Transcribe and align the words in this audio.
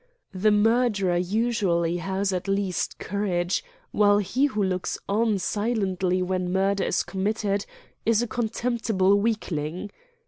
The 0.33 0.49
murderer 0.49 1.17
usually 1.17 1.97
has 1.97 2.33
at 2.33 2.47
least 2.47 2.97
courage, 2.97 3.63
while 3.91 4.17
he 4.17 4.47
who 4.47 4.63
looks 4.63 4.97
on 5.07 5.37
silently 5.37 6.23
when 6.23 6.51
murder 6.51 6.85
is 6.85 7.03
committed 7.03 7.67
is 8.03 8.23
a 8.23 8.27
contemptible 8.27 9.19
weakling. 9.19 9.91